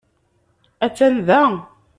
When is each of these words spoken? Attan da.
Attan 0.85 1.15
da. 1.27 1.41